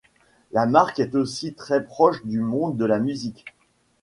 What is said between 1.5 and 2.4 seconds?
très proche du